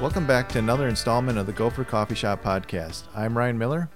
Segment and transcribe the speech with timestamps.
[0.00, 3.02] Welcome back to another installment of the Gopher Coffee Shop podcast.
[3.16, 3.90] I'm Ryan Miller.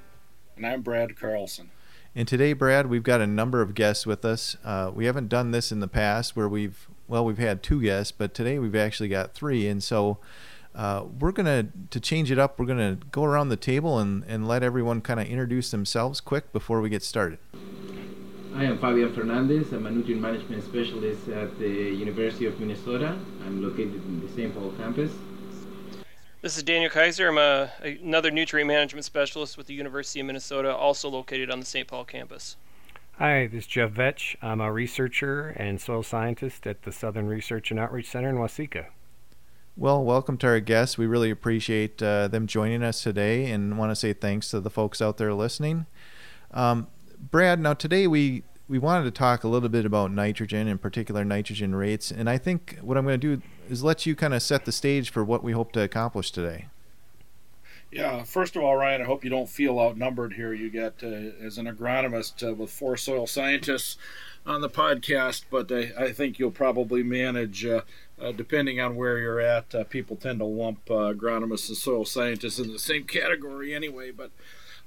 [0.57, 1.71] And I'm Brad Carlson.
[2.17, 4.57] And today, Brad, we've got a number of guests with us.
[4.65, 8.11] Uh, we haven't done this in the past where we've, well, we've had two guests,
[8.11, 9.69] but today we've actually got three.
[9.69, 10.19] And so
[10.75, 14.01] uh, we're going to, to change it up, we're going to go around the table
[14.01, 17.39] and, and let everyone kind of introduce themselves quick before we get started.
[18.57, 19.73] I am Fabian Fernandez.
[19.73, 23.17] I'm a nutrient management specialist at the University of Minnesota.
[23.47, 24.53] I'm located in the St.
[24.53, 25.13] Paul campus.
[26.43, 27.29] This is Daniel Kaiser.
[27.29, 27.71] I'm a,
[28.03, 31.87] another nutrient management specialist with the University of Minnesota, also located on the St.
[31.87, 32.57] Paul campus.
[33.19, 34.35] Hi, this is Jeff Vetsch.
[34.43, 38.87] I'm a researcher and soil scientist at the Southern Research and Outreach Center in Waseca.
[39.77, 40.99] Well, welcome to our guests.
[40.99, 44.69] We really appreciate uh, them joining us today and want to say thanks to the
[44.69, 45.87] folks out there listening.
[46.51, 46.89] Um,
[47.21, 48.43] Brad, now today we
[48.73, 52.39] we wanted to talk a little bit about nitrogen, in particular nitrogen rates, and I
[52.39, 55.23] think what I'm going to do is let you kind of set the stage for
[55.23, 56.69] what we hope to accomplish today.
[57.91, 60.55] Yeah, first of all, Ryan, I hope you don't feel outnumbered here.
[60.55, 63.99] You get, uh, as an agronomist uh, with four soil scientists
[64.47, 67.83] on the podcast, but I, I think you'll probably manage, uh,
[68.19, 69.75] uh depending on where you're at.
[69.75, 74.11] Uh, people tend to lump uh, agronomists and soil scientists in the same category anyway,
[74.13, 74.31] but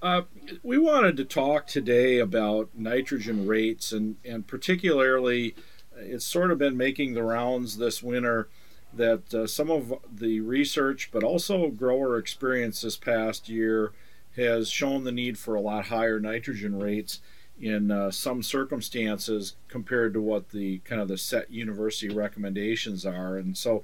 [0.02, 0.24] uh,
[0.64, 5.56] we wanted to talk today about nitrogen rates, and, and particularly,
[5.98, 8.48] it's sort of been making the rounds this winter
[8.94, 13.92] that uh, some of the research, but also grower experience this past year,
[14.36, 17.22] has shown the need for a lot higher nitrogen rates
[17.60, 23.38] in uh, some circumstances compared to what the kind of the set university recommendations are.
[23.38, 23.84] And so,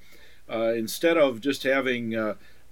[0.49, 2.13] uh, instead of just having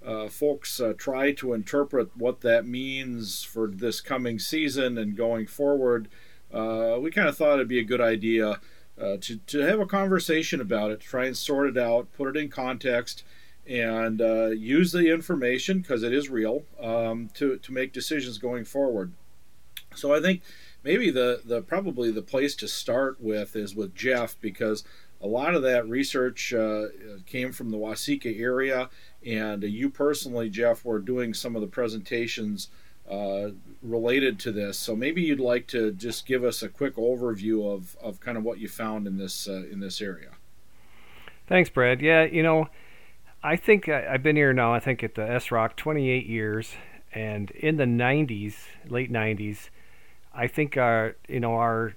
[0.04, 5.46] uh, folks uh, try to interpret what that means for this coming season and going
[5.46, 6.08] forward,
[6.52, 8.60] uh, we kind of thought it'd be a good idea
[9.00, 12.40] uh, to, to have a conversation about it, try and sort it out, put it
[12.40, 13.24] in context,
[13.66, 18.64] and uh, use the information because it is real um, to, to make decisions going
[18.64, 19.12] forward.
[19.94, 20.42] So I think
[20.82, 24.84] maybe the, the probably the place to start with is with Jeff because
[25.22, 26.86] a lot of that research uh,
[27.26, 28.88] came from the Waseca area
[29.24, 32.68] and you personally, Jeff, were doing some of the presentations
[33.10, 33.50] uh,
[33.82, 34.78] related to this.
[34.78, 38.44] So maybe you'd like to just give us a quick overview of, of kind of
[38.44, 40.30] what you found in this uh, in this area.
[41.48, 42.00] Thanks, Brad.
[42.00, 42.68] Yeah, you know,
[43.42, 44.72] I think I, have been here now.
[44.72, 46.74] I think at the SROC 28 years,
[47.12, 48.54] and in the 90s,
[48.88, 49.70] late 90s,
[50.32, 51.94] I think our you know our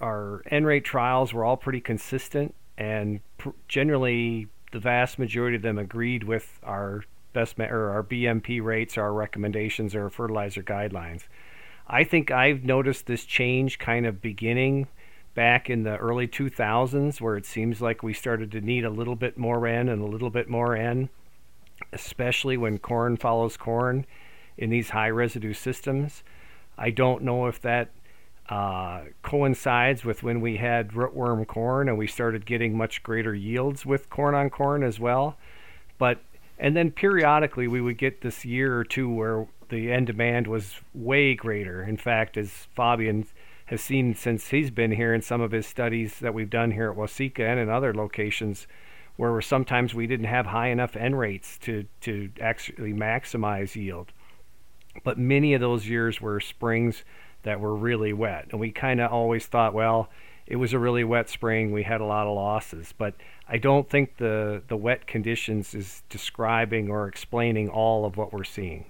[0.00, 5.62] our N rate trials were all pretty consistent and pr- generally the vast majority of
[5.62, 11.24] them agreed with our best or our BMP rates, our recommendations, or fertilizer guidelines.
[11.86, 14.88] I think I've noticed this change kind of beginning
[15.34, 19.16] back in the early 2000s, where it seems like we started to need a little
[19.16, 21.10] bit more N and a little bit more N,
[21.92, 24.06] especially when corn follows corn
[24.56, 26.24] in these high residue systems.
[26.78, 27.90] I don't know if that
[28.48, 33.84] uh, coincides with when we had rootworm corn and we started getting much greater yields
[33.84, 35.36] with corn on corn as well.
[35.98, 36.20] But
[36.58, 40.76] and then periodically we would get this year or two where the N demand was
[40.94, 41.82] way greater.
[41.82, 43.26] In fact, as Fabian
[43.66, 46.90] has seen since he's been here in some of his studies that we've done here
[46.90, 48.68] at Waseca and in other locations,
[49.16, 54.12] where sometimes we didn't have high enough N rates to, to actually maximize yield.
[55.02, 57.04] But many of those years were springs
[57.46, 58.48] that were really wet.
[58.50, 60.08] And we kind of always thought, well,
[60.46, 61.72] it was a really wet spring.
[61.72, 63.14] We had a lot of losses, but
[63.48, 68.44] I don't think the the wet conditions is describing or explaining all of what we're
[68.44, 68.86] seeing.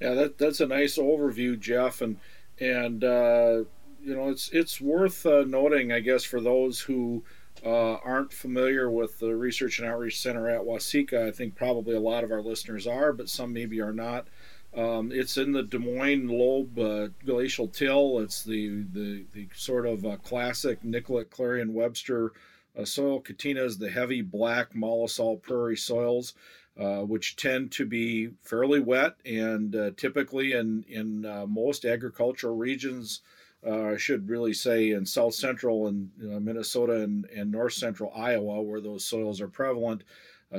[0.00, 2.18] Yeah, that that's a nice overview, Jeff, and
[2.60, 3.64] and uh,
[4.02, 7.22] you know it's it's worth uh, noting, I guess, for those who
[7.64, 11.28] uh, aren't familiar with the Research and Outreach Center at Waseca.
[11.28, 14.26] I think probably a lot of our listeners are, but some maybe are not.
[14.74, 18.20] Um, it's in the Des Moines Lobe uh, Glacial Till.
[18.20, 22.32] It's the, the, the sort of uh, classic Nicollet Clarion Webster
[22.76, 23.20] uh, soil.
[23.20, 26.32] Catena is the heavy black mollisol prairie soils,
[26.80, 33.20] uh, which tend to be fairly wet and uh, typically in, in most agricultural regions.
[33.68, 38.80] I should really say in south central and Minnesota and, and north central Iowa, where
[38.80, 40.02] those soils are prevalent,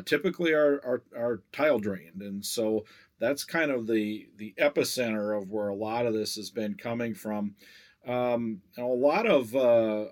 [0.06, 2.22] typically are, are, are tile drained.
[2.22, 2.86] And so
[3.20, 7.14] that's kind of the the epicenter of where a lot of this has been coming
[7.14, 7.56] from.
[8.06, 9.60] Um, a lot of uh,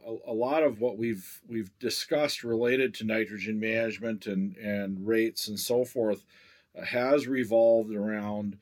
[0.08, 5.50] a, a, lot of what we've we've discussed related to nitrogen management and and rates
[5.50, 6.24] and so forth
[6.78, 8.58] uh, has revolved around uh,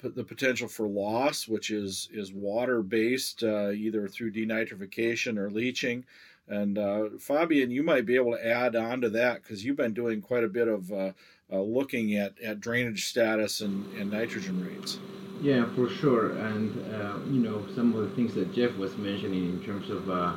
[0.00, 6.04] the potential for loss, which is is water based, uh, either through denitrification or leaching.
[6.48, 9.92] And uh, Fabian, you might be able to add on to that because you've been
[9.92, 11.12] doing quite a bit of uh,
[11.52, 14.98] uh, looking at, at drainage status and, and nitrogen rates.
[15.42, 16.32] Yeah, for sure.
[16.38, 20.08] And, uh, you know, some of the things that Jeff was mentioning in terms of
[20.10, 20.32] uh,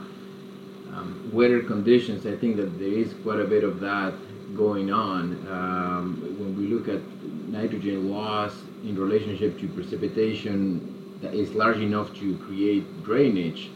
[0.93, 4.13] um, weather conditions, I think that there is quite a bit of that
[4.55, 5.47] going on.
[5.47, 7.01] Um, when we look at
[7.47, 13.69] nitrogen loss in relationship to precipitation that is large enough to create drainage,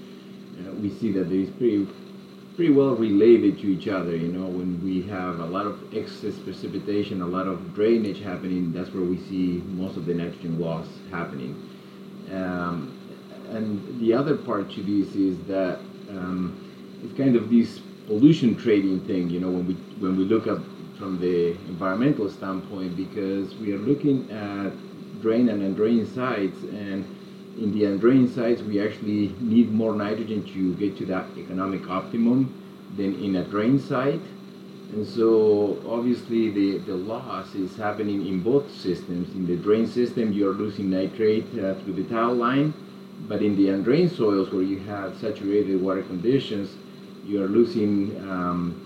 [0.59, 1.87] uh, we see that there is pretty
[2.55, 4.15] pretty well related to each other.
[4.15, 8.71] You know, when we have a lot of excess precipitation, a lot of drainage happening,
[8.71, 11.53] that's where we see most of the nitrogen loss happening.
[12.31, 12.97] Um,
[13.49, 15.79] and the other part to this is that
[16.09, 16.57] um,
[17.03, 19.29] it's kind of this pollution trading thing.
[19.29, 20.57] You know, when we when we look at
[20.97, 24.71] from the environmental standpoint, because we are looking at
[25.21, 27.05] drain and undrained sites and
[27.57, 32.53] in the undrained sites, we actually need more nitrogen to get to that economic optimum
[32.97, 34.21] than in a drain site.
[34.91, 39.33] And so obviously the, the loss is happening in both systems.
[39.35, 42.73] In the drain system, you're losing nitrate uh, through the tile line,
[43.27, 46.75] but in the undrained soils where you have saturated water conditions,
[47.25, 48.81] you're losing, um,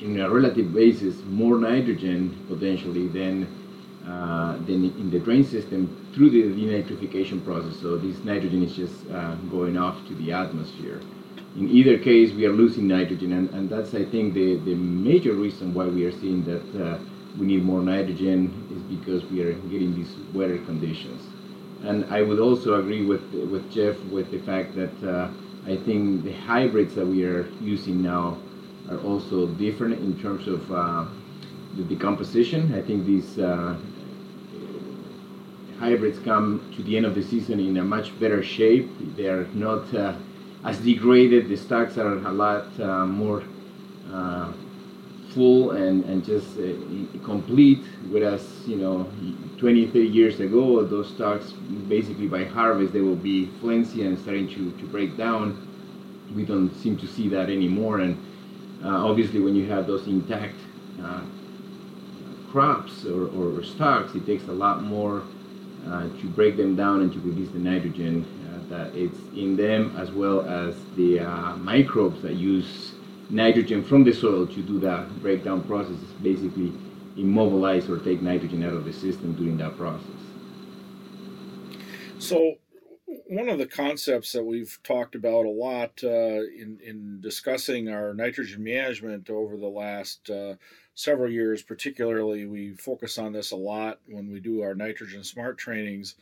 [0.00, 3.46] in a relative basis, more nitrogen potentially than
[4.08, 7.78] uh, than in the drain system through the denitrification process.
[7.80, 11.00] So this nitrogen is just uh, going off to the atmosphere.
[11.56, 15.34] In either case, we are losing nitrogen, and, and that's, I think, the, the major
[15.34, 16.98] reason why we are seeing that uh,
[17.38, 21.22] we need more nitrogen is because we are getting these weather conditions.
[21.84, 25.30] And I would also agree with, with Jeff with the fact that uh,
[25.66, 28.38] I think the hybrids that we are using now
[28.90, 31.04] are also different in terms of uh,
[31.76, 32.74] the decomposition.
[32.74, 33.76] I think these uh,
[35.78, 38.90] hybrids come to the end of the season in a much better shape.
[39.16, 40.14] They are not uh,
[40.64, 41.48] as degraded.
[41.48, 43.44] The stalks are a lot uh, more
[44.12, 44.52] uh,
[45.34, 47.84] full and, and just uh, complete.
[48.10, 49.08] Whereas, you know,
[49.58, 51.52] 20, 30 years ago, those stalks
[51.88, 55.64] basically by harvest, they will be flimsy and starting to, to break down.
[56.34, 58.00] We don't seem to see that anymore.
[58.00, 58.16] And
[58.84, 60.56] uh, obviously, when you have those intact
[61.02, 61.22] uh,
[62.50, 65.22] crops or, or stalks, it takes a lot more
[66.20, 70.10] to break them down and to release the nitrogen uh, that it's in them, as
[70.10, 72.92] well as the uh, microbes that use
[73.30, 75.96] nitrogen from the soil to do that breakdown process.
[75.96, 76.72] is Basically,
[77.16, 80.06] immobilize or take nitrogen out of the system during that process.
[82.18, 82.54] So,
[83.28, 88.14] one of the concepts that we've talked about a lot uh, in in discussing our
[88.14, 90.54] nitrogen management over the last uh,
[90.98, 95.56] several years, particularly, we focus on this a lot when we do our nitrogen smart
[95.56, 96.16] trainings,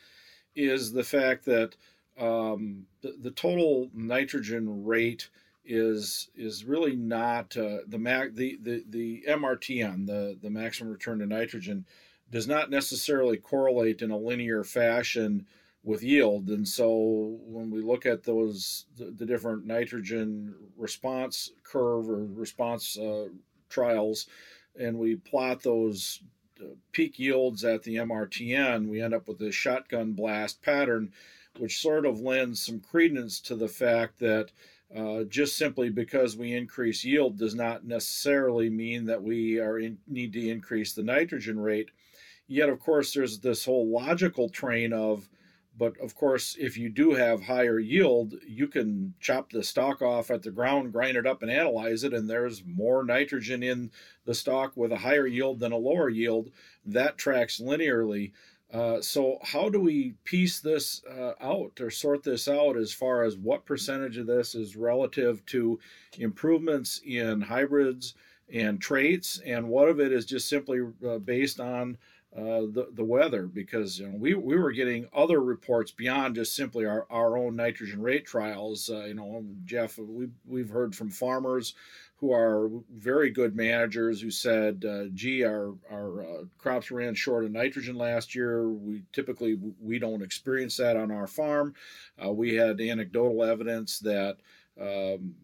[0.54, 1.74] is the fact that
[2.20, 5.30] um, the, the total nitrogen rate
[5.64, 11.18] is is really not uh, the mac the, the the MRTN the the maximum return
[11.18, 11.84] to nitrogen
[12.30, 15.46] does not necessarily correlate in a linear fashion
[15.82, 16.48] with yield.
[16.48, 22.98] And so when we look at those the, the different nitrogen response curve or response
[22.98, 23.28] uh,
[23.68, 24.26] trials
[24.78, 26.20] and we plot those
[26.60, 31.12] uh, peak yields at the MRTN, we end up with this shotgun blast pattern,
[31.58, 34.50] which sort of lends some credence to the fact that
[34.94, 39.98] uh, just simply because we increase yield does not necessarily mean that we are in,
[40.06, 41.90] need to increase the nitrogen rate.
[42.46, 45.28] Yet, of course, there's this whole logical train of
[45.78, 50.30] but of course, if you do have higher yield, you can chop the stalk off
[50.30, 53.90] at the ground, grind it up, and analyze it, and there's more nitrogen in
[54.24, 56.50] the stalk with a higher yield than a lower yield.
[56.84, 58.32] That tracks linearly.
[58.72, 63.22] Uh, so, how do we piece this uh, out or sort this out as far
[63.22, 65.78] as what percentage of this is relative to
[66.18, 68.14] improvements in hybrids
[68.52, 71.96] and traits, and what of it is just simply uh, based on
[72.34, 76.54] uh, the the weather because you know we we were getting other reports beyond just
[76.54, 78.90] simply our, our own nitrogen rate trials.
[78.90, 81.74] Uh, you know, Jeff, we we've heard from farmers
[82.16, 87.44] who are very good managers who said, uh, "Gee, our our uh, crops ran short
[87.44, 88.68] of nitrogen last year.
[88.68, 91.74] We typically we don't experience that on our farm.
[92.22, 94.38] Uh, we had anecdotal evidence that."
[94.78, 95.36] Um,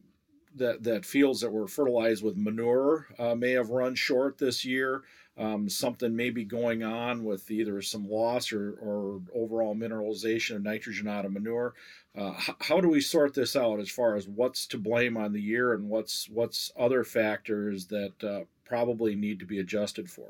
[0.56, 3.06] that, that fields that were fertilized with manure
[3.38, 5.02] may have run short this year
[5.38, 10.62] um, something may be going on with either some loss or, or overall mineralization of
[10.62, 11.74] nitrogen out of manure.
[12.16, 15.32] Uh, h- how do we sort this out as far as what's to blame on
[15.32, 20.28] the year and what's what's other factors that uh, probably need to be adjusted for?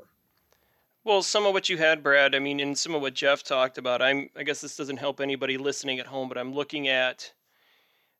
[1.03, 3.77] Well, some of what you had, Brad, I mean, and some of what Jeff talked
[3.77, 7.33] about, I'm I guess this doesn't help anybody listening at home, but I'm looking at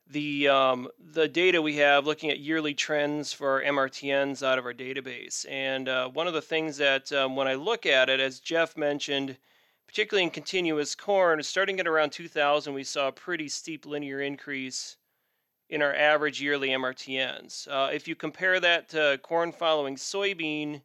[0.08, 4.74] the um, the data we have looking at yearly trends for MRTNs out of our
[4.74, 5.46] database.
[5.50, 8.76] And uh, one of the things that um, when I look at it, as Jeff
[8.78, 9.38] mentioned,
[9.88, 14.98] particularly in continuous corn, starting at around 2000, we saw a pretty steep linear increase
[15.70, 17.68] in our average yearly MRTNs.
[17.68, 20.82] Uh, if you compare that to corn following soybean,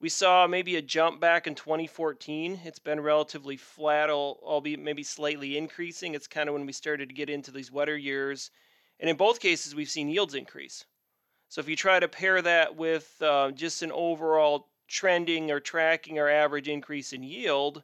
[0.00, 2.60] we saw maybe a jump back in 2014.
[2.64, 6.14] It's been relatively flat, albeit maybe slightly increasing.
[6.14, 8.50] It's kind of when we started to get into these wetter years.
[8.98, 10.86] And in both cases, we've seen yields increase.
[11.50, 16.18] So if you try to pair that with uh, just an overall trending or tracking
[16.18, 17.82] our average increase in yield,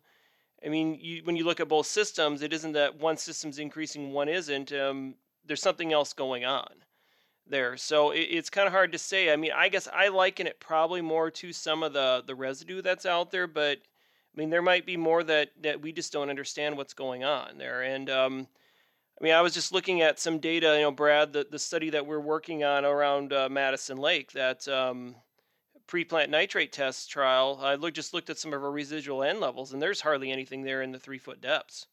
[0.65, 4.13] I mean, you, when you look at both systems, it isn't that one system's increasing,
[4.13, 4.73] one isn't.
[4.73, 6.86] Um, there's something else going on
[7.49, 7.77] there.
[7.77, 9.33] So it, it's kind of hard to say.
[9.33, 12.83] I mean, I guess I liken it probably more to some of the the residue
[12.83, 16.31] that's out there, but I mean, there might be more that that we just don't
[16.31, 17.83] understand what's going on there.
[17.83, 18.47] And um,
[19.21, 20.75] I mean, I was just looking at some data.
[20.77, 24.69] You know, Brad, the the study that we're working on around uh, Madison Lake, that
[24.69, 25.17] um,
[25.87, 27.59] pre-plant nitrate test trial.
[27.63, 30.63] I look, just looked at some of our residual N levels, and there's hardly anything
[30.63, 31.87] there in the three foot depths.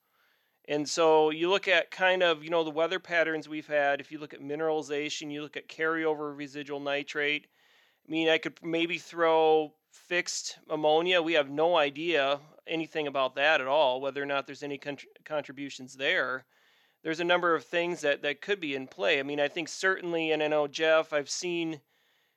[0.67, 3.99] And so you look at kind of, you know, the weather patterns we've had.
[3.99, 7.47] If you look at mineralization, you look at carryover residual nitrate.
[8.07, 11.21] I mean, I could maybe throw fixed ammonia.
[11.21, 14.79] We have no idea anything about that at all, whether or not there's any
[15.25, 16.45] contributions there.
[17.03, 19.19] There's a number of things that, that could be in play.
[19.19, 21.81] I mean, I think certainly, and I know, Jeff, I've seen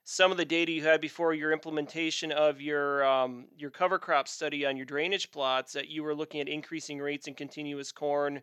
[0.08, 4.28] some of the data you had before your implementation of your um, your cover crop
[4.28, 8.40] study on your drainage plots that you were looking at increasing rates in continuous corn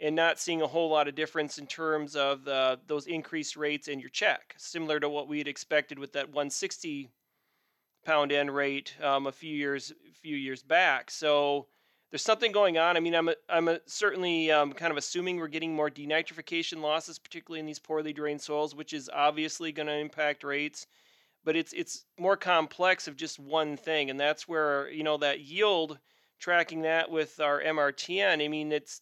[0.00, 3.86] and not seeing a whole lot of difference in terms of the, those increased rates
[3.86, 7.08] in your check, similar to what we had expected with that 160
[8.04, 11.08] pound N rate um, a few years few years back.
[11.08, 11.68] So
[12.10, 12.96] there's something going on.
[12.96, 16.80] I mean, I'm a, I'm a, certainly um, kind of assuming we're getting more denitrification
[16.80, 20.86] losses, particularly in these poorly drained soils, which is obviously going to impact rates.
[21.44, 25.40] But it's it's more complex of just one thing, and that's where you know that
[25.40, 25.98] yield
[26.38, 28.44] tracking that with our MRTN.
[28.44, 29.00] I mean, it's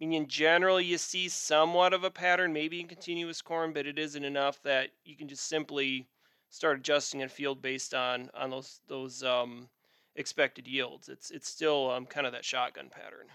[0.00, 3.86] I mean, in general, you see somewhat of a pattern, maybe in continuous corn, but
[3.86, 6.08] it isn't enough that you can just simply
[6.50, 9.68] start adjusting a field based on on those those um,
[10.18, 11.08] expected yields.
[11.08, 13.28] It's it's still um, kind of that shotgun pattern.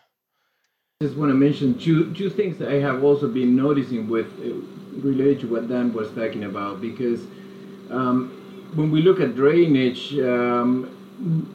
[1.02, 5.02] Just want to mention two two things that I have also been noticing with uh,
[5.02, 7.22] related to what Dan was talking about because
[7.90, 10.14] um, when we look at drainage.
[10.20, 11.00] Um,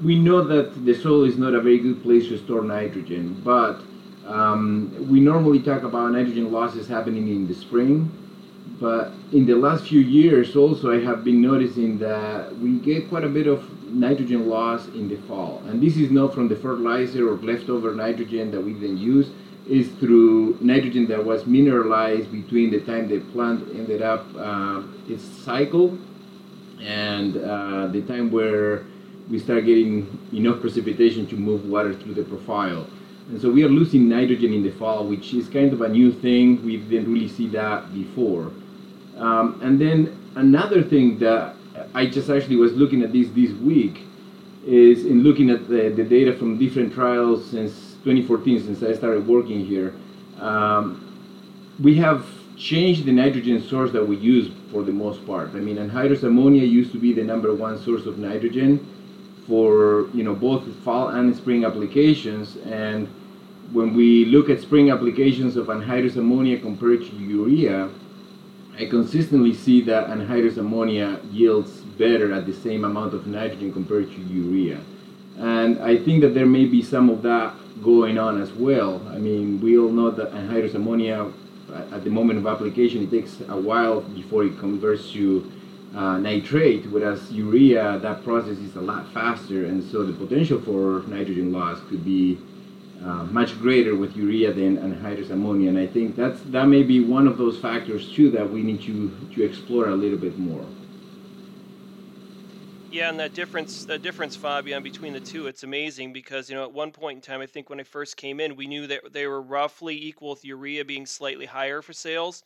[0.02, 3.82] we know that the soil is not a very good place to store nitrogen, but
[4.24, 8.10] um, we normally talk about nitrogen losses happening in the spring.
[8.80, 13.24] But in the last few years, also, I have been noticing that we get quite
[13.24, 15.62] a bit of nitrogen loss in the fall.
[15.66, 19.30] And this is not from the fertilizer or leftover nitrogen that we then use,
[19.68, 25.24] is through nitrogen that was mineralized between the time the plant ended up uh, its
[25.24, 25.98] cycle
[26.80, 28.84] and uh, the time where
[29.28, 32.86] we start getting enough precipitation to move water through the profile.
[33.28, 36.12] And so we are losing nitrogen in the fall, which is kind of a new
[36.12, 36.64] thing.
[36.64, 38.52] We didn't really see that before.
[39.18, 41.56] Um, and then another thing that
[41.94, 44.00] I just actually was looking at this this week
[44.66, 47.72] is in looking at the, the data from different trials since
[48.04, 49.94] 2014, since I started working here.
[50.40, 51.04] Um,
[51.80, 55.50] we have changed the nitrogen source that we use for the most part.
[55.50, 58.86] I mean, anhydrous ammonia used to be the number one source of nitrogen
[59.46, 62.56] for you know both fall and spring applications.
[62.66, 63.08] And
[63.72, 67.90] when we look at spring applications of anhydrous ammonia compared to urea,
[68.78, 74.08] I consistently see that anhydrous ammonia yields better at the same amount of nitrogen compared
[74.12, 74.80] to urea.
[75.36, 79.04] And I think that there may be some of that going on as well.
[79.08, 81.32] I mean, we all know that anhydrous ammonia,
[81.92, 85.50] at the moment of application, it takes a while before it converts to
[85.96, 91.02] uh, nitrate, whereas urea, that process is a lot faster, and so the potential for
[91.08, 92.38] nitrogen loss could be
[93.04, 95.68] uh, much greater with urea than anhydrous ammonia.
[95.68, 98.82] And I think that's that may be one of those factors too that we need
[98.82, 100.66] to to explore a little bit more.
[102.90, 106.64] Yeah, and that difference, that difference, Fabian, between the two, it's amazing because you know
[106.64, 109.12] at one point in time, I think when I first came in, we knew that
[109.12, 112.42] they were roughly equal with urea being slightly higher for sales.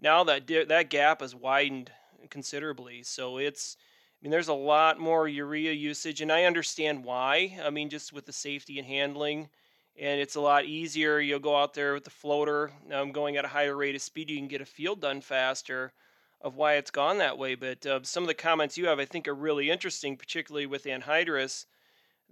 [0.00, 1.92] Now that di- that gap has widened
[2.30, 3.76] considerably, so it's.
[4.20, 7.58] I mean, there's a lot more urea usage, and I understand why.
[7.62, 9.50] I mean, just with the safety and handling
[9.98, 11.20] and it's a lot easier.
[11.20, 14.30] You'll go out there with the floater um, going at a higher rate of speed.
[14.30, 15.92] You can get a field done faster
[16.40, 17.54] of why it's gone that way.
[17.54, 20.84] But uh, some of the comments you have, I think, are really interesting, particularly with
[20.84, 21.66] anhydrous.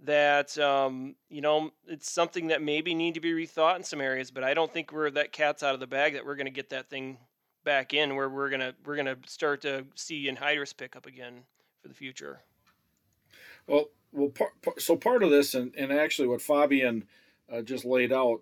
[0.03, 4.31] That um, you know, it's something that maybe need to be rethought in some areas.
[4.31, 6.51] But I don't think we're that cat's out of the bag that we're going to
[6.51, 7.17] get that thing
[7.63, 11.43] back in where we're gonna we're gonna start to see anhydrous pick up again
[11.81, 12.41] for the future.
[13.67, 17.05] Well, well, par, par, so part of this, and, and actually what Fabian
[17.53, 18.41] uh, just laid out,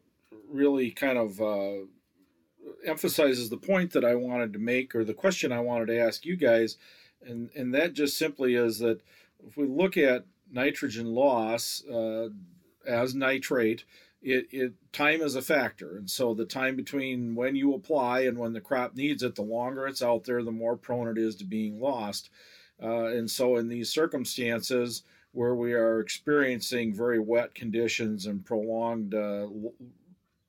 [0.49, 1.85] really kind of uh,
[2.85, 6.25] emphasizes the point that I wanted to make, or the question I wanted to ask
[6.25, 6.77] you guys,
[7.25, 9.01] and and that just simply is that
[9.45, 12.29] if we look at nitrogen loss uh,
[12.85, 13.83] as nitrate,
[14.21, 18.37] it, it time is a factor, and so the time between when you apply and
[18.37, 21.35] when the crop needs it, the longer it's out there, the more prone it is
[21.35, 22.29] to being lost.
[22.81, 25.03] Uh, and so, in these circumstances
[25.33, 29.47] where we are experiencing very wet conditions and prolonged uh,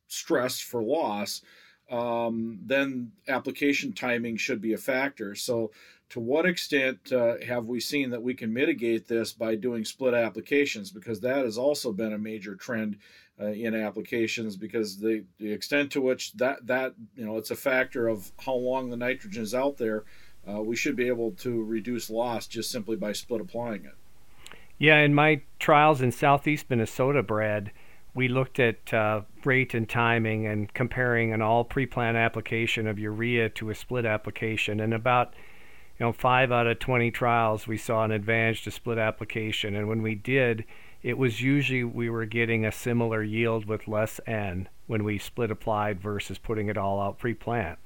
[0.09, 1.43] stress for loss,
[1.91, 5.35] um, then application timing should be a factor.
[5.35, 5.73] So,
[6.11, 10.13] to what extent uh, have we seen that we can mitigate this by doing split
[10.13, 10.91] applications?
[10.91, 12.99] Because that has also been a major trend
[13.41, 14.57] uh, in applications.
[14.57, 18.55] Because the the extent to which that that you know it's a factor of how
[18.55, 20.05] long the nitrogen is out there,
[20.49, 23.95] uh, we should be able to reduce loss just simply by split applying it.
[24.79, 27.71] Yeah, in my trials in southeast Minnesota, Brad,
[28.15, 33.49] we looked at uh, rate and timing and comparing an all pre-plant application of urea
[33.51, 35.35] to a split application, and about
[35.99, 39.77] you know, five out of 20 trials, we saw an advantage to split application.
[39.77, 40.65] And when we did,
[41.03, 45.51] it was usually we were getting a similar yield with less N when we split
[45.51, 47.79] applied versus putting it all out pre plant.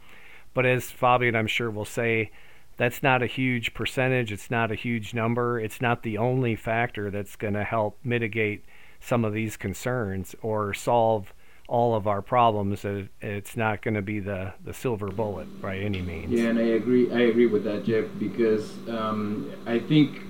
[0.54, 2.30] But as Fabian, I'm sure, will say,
[2.76, 4.32] that's not a huge percentage.
[4.32, 5.58] It's not a huge number.
[5.58, 8.64] It's not the only factor that's going to help mitigate
[9.00, 11.32] some of these concerns or solve
[11.68, 12.84] all of our problems.
[13.20, 16.30] It's not going to be the, the silver bullet by any means.
[16.30, 17.10] Yeah, and I agree.
[17.12, 20.20] I agree with that, Jeff, because um, I think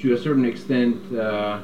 [0.00, 1.60] to a certain extent, uh,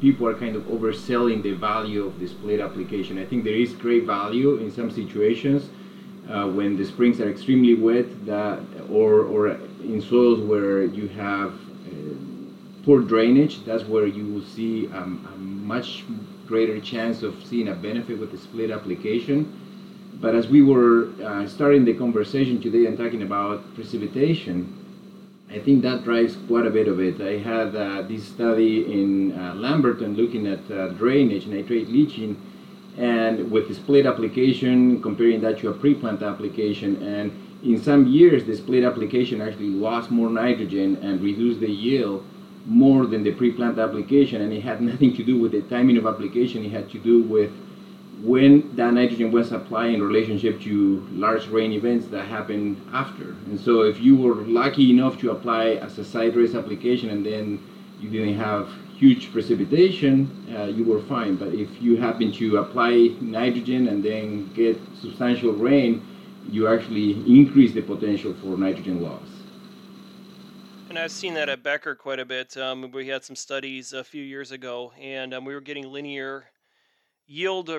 [0.00, 3.18] people are kind of overselling the value of this split application.
[3.18, 5.68] I think there is great value in some situations
[6.30, 8.60] uh, when the springs are extremely wet, that
[8.90, 9.48] or or
[9.82, 12.14] in soils where you have uh,
[12.84, 13.64] poor drainage.
[13.64, 16.04] That's where you will see um, a much
[16.46, 19.56] greater chance of seeing a benefit with the split application.
[20.20, 24.76] But as we were uh, starting the conversation today and talking about precipitation,
[25.50, 27.20] I think that drives quite a bit of it.
[27.20, 32.36] I had uh, this study in uh, Lamberton looking at uh, drainage, nitrate leaching,
[33.00, 37.02] and with split application, comparing that to a pre-plant application.
[37.02, 37.32] And
[37.62, 42.22] in some years, the split application actually lost more nitrogen and reduced the yield
[42.66, 46.06] more than the pre-plant application, and it had nothing to do with the timing of
[46.06, 46.62] application.
[46.62, 47.50] It had to do with
[48.20, 53.30] when that nitrogen was applied in relationship to large rain events that happened after.
[53.46, 57.24] And so, if you were lucky enough to apply as a side dress application and
[57.24, 57.62] then
[57.98, 58.68] you didn't have
[59.00, 61.34] huge precipitation, uh, you were fine.
[61.34, 66.06] But if you happen to apply nitrogen and then get substantial rain,
[66.46, 69.26] you actually increase the potential for nitrogen loss.
[70.90, 72.54] And I've seen that at Becker quite a bit.
[72.58, 76.44] Um, we had some studies a few years ago, and um, we were getting linear
[77.26, 77.70] yield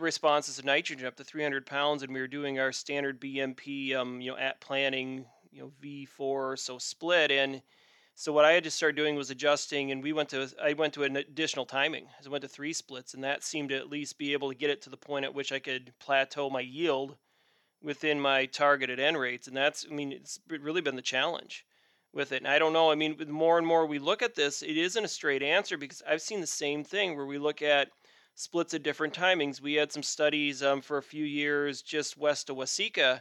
[0.00, 4.20] responses of nitrogen up to 300 pounds, and we were doing our standard BMP, um,
[4.20, 7.30] you know, at planting, you know, V4, so split.
[7.30, 7.62] And
[8.18, 10.94] so what I had to start doing was adjusting, and we went to I went
[10.94, 12.08] to an additional timing.
[12.24, 14.70] I went to three splits, and that seemed to at least be able to get
[14.70, 17.16] it to the point at which I could plateau my yield
[17.82, 21.66] within my targeted N rates, and that's I mean it's really been the challenge
[22.14, 22.38] with it.
[22.38, 22.90] And I don't know.
[22.90, 26.02] I mean, more and more we look at this, it isn't a straight answer because
[26.08, 27.90] I've seen the same thing where we look at
[28.34, 29.60] splits at different timings.
[29.60, 33.20] We had some studies um, for a few years just west of Waseca,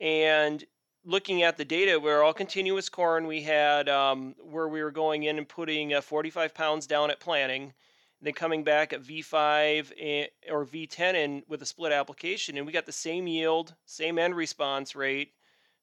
[0.00, 0.64] and
[1.04, 3.26] looking at the data, where all continuous corn.
[3.26, 7.20] We had um, where we were going in and putting uh, 45 pounds down at
[7.20, 7.72] planting,
[8.20, 12.72] then coming back at V5 eh, or V10 in with a split application, and we
[12.72, 15.32] got the same yield, same N response rate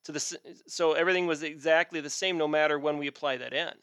[0.03, 3.73] to the so everything was exactly the same no matter when we apply that in.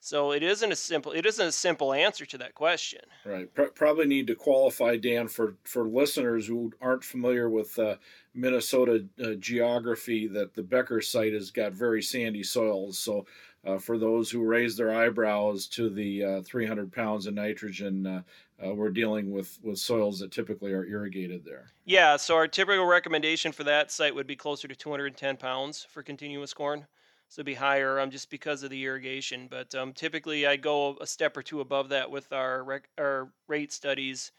[0.00, 3.00] So it isn't a simple it isn't a simple answer to that question.
[3.24, 3.52] Right.
[3.52, 7.96] Pro- probably need to qualify Dan for for listeners who aren't familiar with uh,
[8.34, 12.98] Minnesota uh, geography that the Becker site has got very sandy soils.
[12.98, 13.26] So
[13.66, 18.22] uh, for those who raise their eyebrows to the uh, 300 pounds of nitrogen, uh,
[18.64, 21.72] uh, we're dealing with, with soils that typically are irrigated there.
[21.84, 26.02] Yeah, so our typical recommendation for that site would be closer to 210 pounds for
[26.02, 26.86] continuous corn.
[27.28, 29.48] So be higher um, just because of the irrigation.
[29.48, 33.32] But um, typically, I go a step or two above that with our rec- our
[33.48, 34.32] rate studies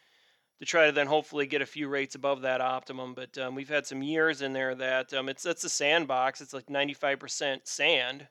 [0.59, 3.13] to try to then hopefully get a few rates above that optimum.
[3.15, 6.41] But um, we've had some years in there that um, it's it's a sandbox.
[6.41, 8.27] It's like 95% sand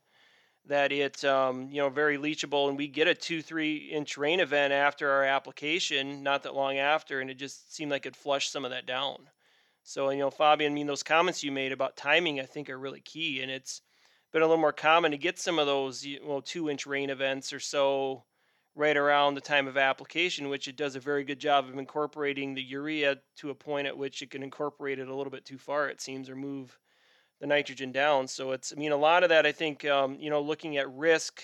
[0.65, 4.39] that it's um, you know very leachable and we get a two three inch rain
[4.39, 8.51] event after our application not that long after and it just seemed like it flushed
[8.51, 9.17] some of that down
[9.83, 12.79] So, you know, Fabian, I mean, those comments you made about timing, I think, are
[12.79, 13.41] really key.
[13.41, 13.81] And it's
[14.31, 17.51] been a little more common to get some of those, well, two inch rain events
[17.51, 18.23] or so
[18.75, 22.53] right around the time of application, which it does a very good job of incorporating
[22.53, 25.57] the urea to a point at which it can incorporate it a little bit too
[25.57, 26.79] far, it seems, or move
[27.41, 28.27] the nitrogen down.
[28.27, 30.89] So it's, I mean, a lot of that, I think, um, you know, looking at
[30.93, 31.43] risk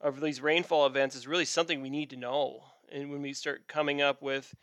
[0.00, 2.60] of these rainfall events is really something we need to know.
[2.90, 4.54] And when we start coming up with,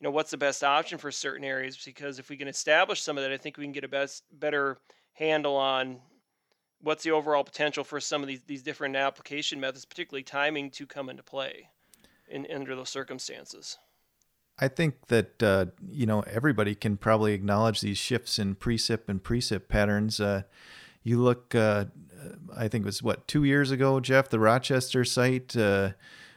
[0.00, 3.18] you know, what's the best option for certain areas, because if we can establish some
[3.18, 4.78] of that, I think we can get a best, better
[5.12, 6.00] handle on
[6.82, 10.86] what's the overall potential for some of these, these different application methods, particularly timing, to
[10.86, 11.68] come into play
[12.28, 13.78] in, under those circumstances.
[14.60, 19.22] I think that uh, you know everybody can probably acknowledge these shifts in precip and
[19.22, 20.20] precip patterns.
[20.20, 20.42] Uh,
[21.04, 21.86] you look, uh,
[22.56, 25.56] I think it was what two years ago, Jeff, the Rochester site.
[25.56, 25.90] Uh,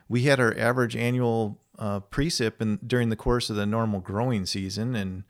[0.07, 4.45] we had our average annual uh, precip in, during the course of the normal growing
[4.45, 5.23] season, and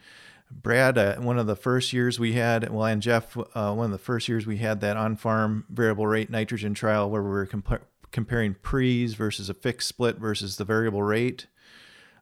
[0.52, 3.92] Brad, uh, one of the first years we had, well, and Jeff, uh, one of
[3.92, 7.86] the first years we had that on-farm variable rate nitrogen trial where we were comp-
[8.12, 11.48] comparing pre's versus a fixed split versus the variable rate.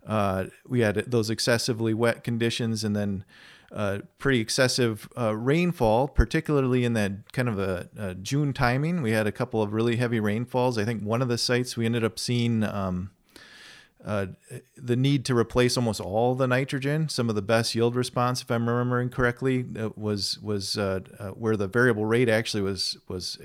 [0.05, 3.25] Uh, we had those excessively wet conditions and then
[3.71, 9.01] uh, pretty excessive uh, rainfall, particularly in that kind of a, a, June timing.
[9.01, 10.77] We had a couple of really heavy rainfalls.
[10.77, 13.11] I think one of the sites we ended up seeing um,
[14.03, 14.27] uh,
[14.77, 17.09] the need to replace almost all the nitrogen.
[17.09, 21.29] Some of the best yield response, if I'm remembering correctly, uh, was was uh, uh,
[21.29, 23.37] where the variable rate actually was was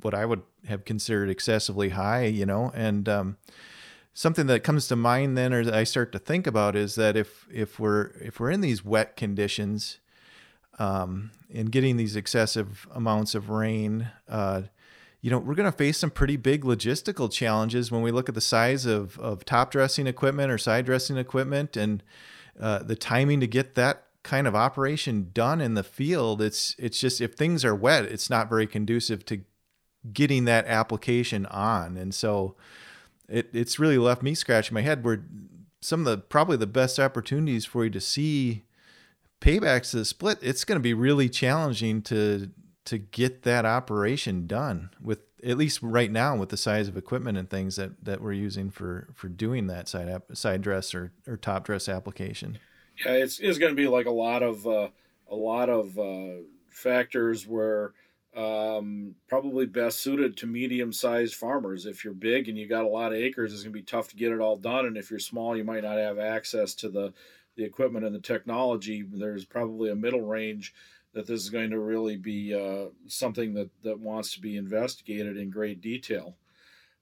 [0.00, 2.24] what I would have considered excessively high.
[2.24, 3.36] You know, and um,
[4.14, 7.16] something that comes to mind then, or that I start to think about, is that
[7.16, 9.98] if if we're if we're in these wet conditions,
[10.78, 14.62] um, and getting these excessive amounts of rain uh,
[15.28, 18.34] you know, we're going to face some pretty big logistical challenges when we look at
[18.34, 22.02] the size of, of top dressing equipment or side dressing equipment and
[22.58, 26.40] uh, the timing to get that kind of operation done in the field.
[26.40, 29.42] It's it's just if things are wet, it's not very conducive to
[30.14, 32.56] getting that application on, and so
[33.28, 35.04] it it's really left me scratching my head.
[35.04, 35.26] Where
[35.82, 38.64] some of the probably the best opportunities for you to see
[39.42, 42.48] paybacks to the split, it's going to be really challenging to
[42.88, 47.38] to get that operation done with at least right now with the size of equipment
[47.38, 51.12] and things that, that we're using for, for doing that side app, side dress or,
[51.26, 52.58] or top dress application.
[53.04, 54.88] Yeah, it's, it's going to be like a lot of uh,
[55.30, 57.92] a lot of uh, factors where
[58.36, 61.86] um, probably best suited to medium sized farmers.
[61.86, 64.08] If you're big and you got a lot of acres, it's going to be tough
[64.08, 64.86] to get it all done.
[64.86, 67.12] And if you're small, you might not have access to the
[67.56, 69.04] the equipment and the technology.
[69.12, 70.72] There's probably a middle range
[71.18, 75.36] that this is going to really be uh, something that, that wants to be investigated
[75.36, 76.36] in great detail.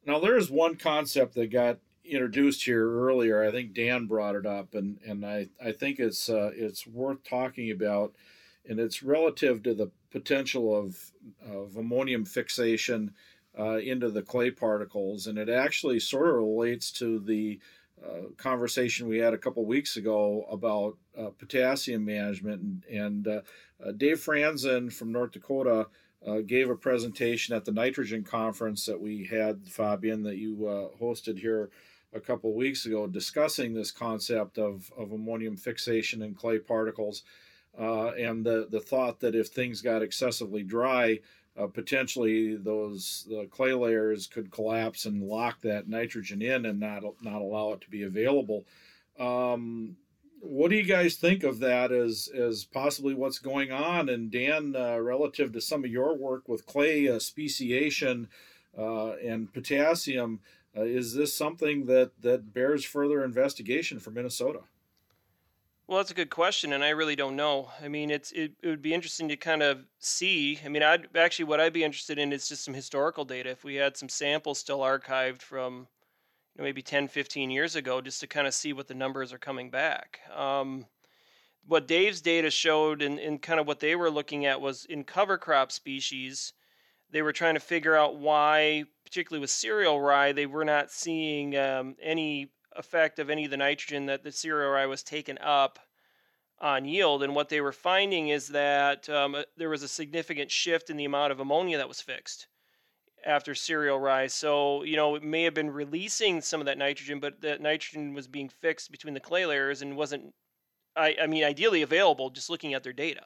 [0.06, 3.44] Now, there is one concept that got introduced here earlier.
[3.44, 7.24] I think Dan brought it up, and, and I, I think it's uh, it's worth
[7.24, 8.14] talking about,
[8.66, 10.96] and it's relative to the potential of,
[11.46, 13.12] of ammonium fixation
[13.58, 17.60] uh, into the clay particles, and it actually sort of relates to the
[18.02, 23.40] uh, conversation we had a couple weeks ago about uh, potassium management, and, and uh,
[23.84, 25.86] uh, Dave Franzen from North Dakota
[26.26, 30.88] uh, gave a presentation at the nitrogen conference that we had, Fabian, that you uh,
[31.02, 31.70] hosted here
[32.12, 37.22] a couple weeks ago, discussing this concept of, of ammonium fixation in clay particles.
[37.78, 41.20] And the, the thought that if things got excessively dry,
[41.58, 47.02] uh, potentially those the clay layers could collapse and lock that nitrogen in and not
[47.22, 48.66] not allow it to be available.
[49.18, 49.96] Um,
[50.40, 54.08] what do you guys think of that as as possibly what's going on?
[54.08, 58.28] And Dan, uh, relative to some of your work with clay uh, speciation
[58.76, 60.40] uh, and potassium,
[60.76, 64.60] uh, is this something that that bears further investigation for Minnesota?
[65.88, 67.70] Well, that's a good question, and I really don't know.
[67.80, 70.58] I mean, it's it, it would be interesting to kind of see.
[70.64, 73.50] I mean, I'd actually what I'd be interested in is just some historical data.
[73.50, 75.86] If we had some samples still archived from
[76.58, 79.38] know, maybe 10, 15 years ago, just to kind of see what the numbers are
[79.38, 80.20] coming back.
[80.34, 80.86] Um,
[81.66, 85.04] what Dave's data showed and, and kind of what they were looking at was in
[85.04, 86.52] cover crop species,
[87.10, 91.56] they were trying to figure out why, particularly with cereal rye, they were not seeing
[91.56, 95.78] um, any effect of any of the nitrogen that the cereal rye was taken up
[96.60, 97.22] on yield.
[97.22, 100.96] And what they were finding is that um, uh, there was a significant shift in
[100.96, 102.46] the amount of ammonia that was fixed
[103.26, 104.28] after cereal rye.
[104.28, 108.14] So, you know, it may have been releasing some of that nitrogen, but that nitrogen
[108.14, 110.32] was being fixed between the clay layers and wasn't,
[110.94, 113.24] I, I mean, ideally available just looking at their data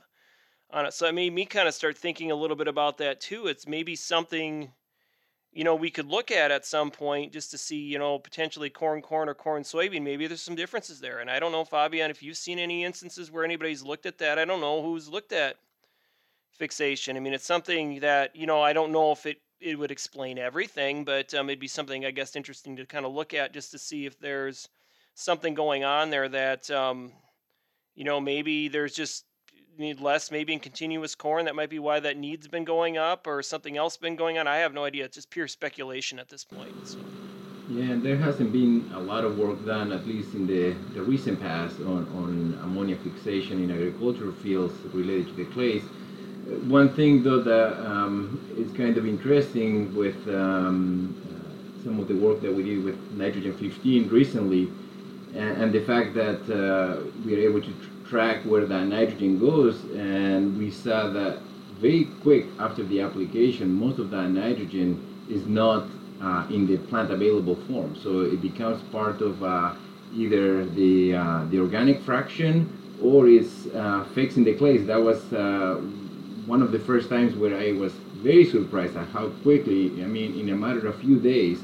[0.71, 0.95] on it.
[0.95, 3.47] So it made me kind of start thinking a little bit about that too.
[3.47, 4.73] It's maybe something
[5.53, 8.71] you know, we could look at at some point just to see, you know, potentially
[8.71, 10.03] corn, corn, or corn, soybean.
[10.03, 11.19] Maybe there's some differences there.
[11.19, 14.39] And I don't know, Fabian, if you've seen any instances where anybody's looked at that.
[14.39, 15.57] I don't know who's looked at
[16.53, 17.17] fixation.
[17.17, 20.39] I mean, it's something that, you know, I don't know if it, it would explain
[20.39, 23.71] everything, but um, it'd be something, I guess, interesting to kind of look at just
[23.73, 24.69] to see if there's
[25.15, 27.13] something going on there that, um,
[27.95, 29.25] you know, maybe there's just
[29.79, 31.45] need less maybe in continuous corn.
[31.45, 34.47] That might be why that need's been going up or something else been going on.
[34.47, 35.05] I have no idea.
[35.05, 36.75] It's just pure speculation at this point.
[36.87, 36.99] So.
[37.69, 41.03] Yeah, and there hasn't been a lot of work done, at least in the, the
[41.03, 45.83] recent past, on, on ammonia fixation in agricultural fields related to the clays.
[46.51, 52.15] One thing, though, that um, is kind of interesting with um, uh, some of the
[52.15, 54.69] work that we did with nitrogen 15 recently,
[55.33, 57.73] and, and the fact that uh, we are able to
[58.05, 61.39] track where that nitrogen goes, and we saw that
[61.79, 64.99] very quick after the application, most of that nitrogen
[65.31, 65.87] is not
[66.21, 67.95] uh, in the plant available form.
[67.95, 69.75] So it becomes part of uh,
[70.13, 74.85] either the uh, the organic fraction or is uh, fixing the clays.
[74.87, 75.21] That was
[76.47, 80.39] one of the first times where I was very surprised at how quickly, I mean,
[80.39, 81.59] in a matter of few days,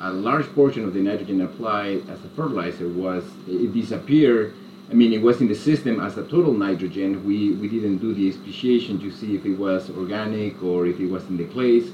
[0.00, 4.54] a large portion of the nitrogen applied as a fertilizer was it disappeared
[4.90, 7.22] I mean, it was in the system as a total nitrogen.
[7.26, 11.06] We, we didn't do the speciation to see if it was organic or if it
[11.06, 11.90] was in the clays,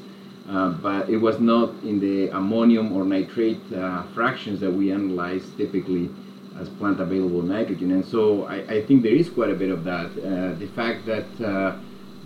[0.49, 5.45] uh, but it was not in the ammonium or nitrate uh, fractions that we analyze
[5.57, 6.09] typically
[6.61, 7.91] as plant available nitrogen.
[7.93, 10.07] And so I, I think there is quite a bit of that.
[10.07, 11.77] Uh, the fact that uh,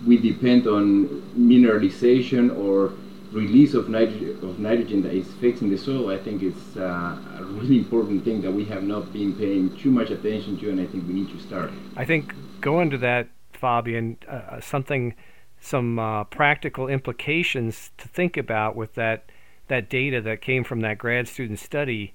[0.05, 2.93] we depend on mineralization or
[3.31, 7.77] release of of nitrogen that is fixing the soil, I think it's uh, a really
[7.77, 11.07] important thing that we have not been paying too much attention to, and I think
[11.07, 11.71] we need to start.
[11.95, 15.15] I think going to that, Fabian, uh, uh, something,
[15.59, 19.31] some uh, practical implications to think about with that
[19.67, 22.11] that data that came from that grad student study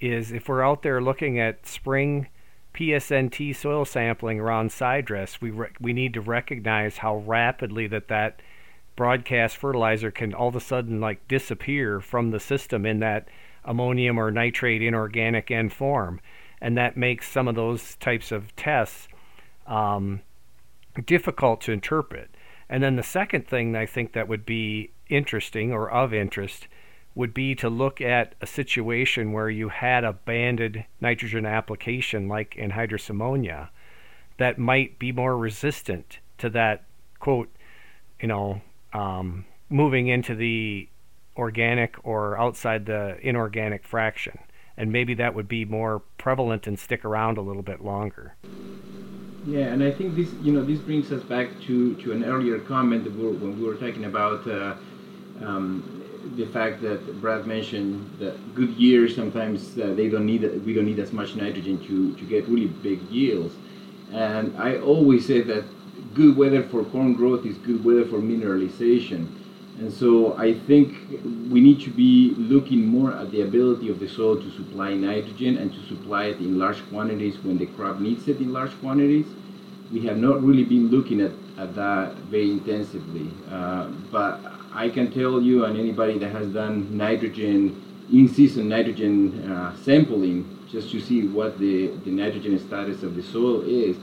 [0.00, 2.28] is if we're out there looking at spring
[2.74, 8.08] PSNT soil sampling around side dress, we re- we need to recognize how rapidly that
[8.08, 8.40] that
[8.94, 13.28] broadcast fertilizer can all of a sudden like disappear from the system in that
[13.64, 16.20] ammonium or nitrate inorganic N form.
[16.60, 19.08] And that makes some of those types of tests
[19.66, 20.22] um,
[21.06, 22.30] difficult to interpret.
[22.68, 26.66] And then the second thing I think that would be interesting or of interest
[27.18, 32.54] would be to look at a situation where you had a banded nitrogen application like
[32.56, 33.68] anhydrous ammonia
[34.36, 36.84] that might be more resistant to that
[37.18, 37.52] quote,
[38.20, 38.60] you know,
[38.92, 40.88] um, moving into the
[41.36, 44.38] organic or outside the inorganic fraction.
[44.76, 48.36] And maybe that would be more prevalent and stick around a little bit longer.
[49.44, 52.60] Yeah, and I think this, you know, this brings us back to, to an earlier
[52.60, 54.76] comment when we were talking about uh,
[55.44, 55.98] um,
[56.36, 60.86] the fact that Brad mentioned that good years sometimes uh, they don't need we don't
[60.86, 63.54] need as much nitrogen to, to get really big yields.
[64.12, 65.64] And I always say that
[66.14, 69.28] good weather for corn growth is good weather for mineralization.
[69.78, 70.96] And so I think
[71.50, 75.56] we need to be looking more at the ability of the soil to supply nitrogen
[75.56, 79.26] and to supply it in large quantities when the crop needs it in large quantities.
[79.92, 83.30] We have not really been looking at, at that very intensively.
[83.48, 84.40] Uh, but
[84.78, 90.92] I can tell you and anybody that has done nitrogen, in-season nitrogen uh, sampling, just
[90.92, 93.96] to see what the, the nitrogen status of the soil is,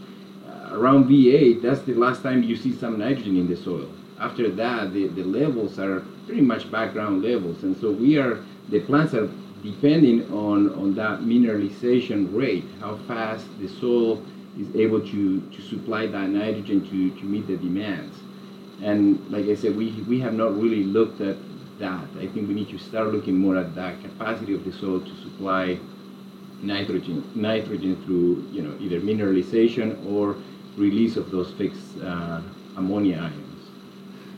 [0.72, 3.90] around V8, that's the last time you see some nitrogen in the soil.
[4.20, 7.64] After that, the, the levels are pretty much background levels.
[7.64, 9.30] And so we are, the plants are
[9.64, 14.22] depending on, on that mineralization rate, how fast the soil
[14.60, 18.25] is able to, to supply that nitrogen to, to meet the demands.
[18.82, 21.38] And like I said, we, we have not really looked at
[21.80, 22.08] that.
[22.18, 25.16] I think we need to start looking more at that capacity of the soil to
[25.18, 25.80] supply
[26.62, 30.36] nitrogen, nitrogen through you know either mineralization or
[30.78, 32.42] release of those fixed uh,
[32.78, 33.56] ammonia ions.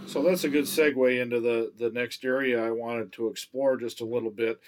[0.08, 4.00] So that's a good segue into the, the next area I wanted to explore just
[4.00, 4.60] a little bit.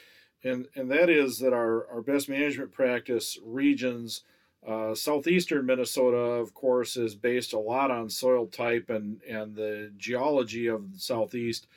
[0.43, 4.23] And, and that is that our, our best management practice regions,
[4.67, 9.91] uh, southeastern Minnesota, of course, is based a lot on soil type and, and the
[9.97, 11.67] geology of the southeast.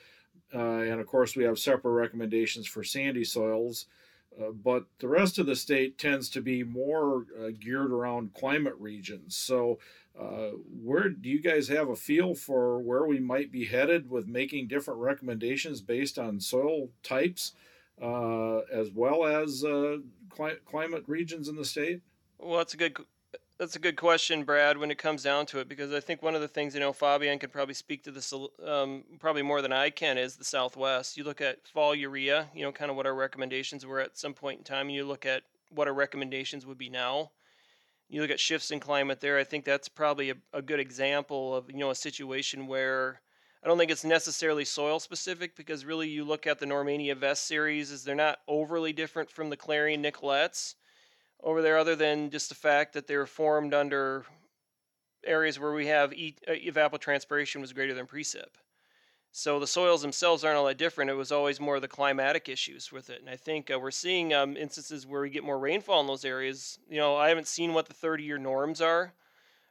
[0.53, 3.85] Uh, and of course, we have separate recommendations for sandy soils.
[4.39, 8.75] Uh, but the rest of the state tends to be more uh, geared around climate
[8.79, 9.35] regions.
[9.35, 9.79] So,
[10.19, 10.51] uh,
[10.83, 14.67] where do you guys have a feel for where we might be headed with making
[14.67, 17.53] different recommendations based on soil types,
[18.01, 19.63] uh, as well as
[20.29, 22.01] cli- climate regions in the state?
[22.43, 22.97] Well, that's a good
[23.57, 24.77] that's a good question, Brad.
[24.77, 26.91] When it comes down to it, because I think one of the things you know
[26.91, 28.33] Fabian can probably speak to this
[28.65, 31.15] um, probably more than I can is the Southwest.
[31.15, 34.33] You look at fall urea, you know, kind of what our recommendations were at some
[34.33, 37.31] point in time, and you look at what our recommendations would be now.
[38.09, 39.39] You look at shifts in climate there.
[39.39, 43.21] I think that's probably a, a good example of you know a situation where
[43.63, 47.39] I don't think it's necessarily soil specific because really you look at the Normania Ves
[47.39, 50.75] series is they're not overly different from the Clarion Nicolettes
[51.43, 54.25] over there other than just the fact that they were formed under
[55.25, 58.55] areas where we have e- uh, evapotranspiration was greater than precip.
[59.31, 61.09] So the soils themselves aren't all that different.
[61.09, 63.19] It was always more of the climatic issues with it.
[63.19, 66.23] And I think uh, we're seeing um, instances where we get more rainfall in those
[66.23, 66.77] areas.
[66.87, 69.11] You know, I haven't seen what the 30 year norms are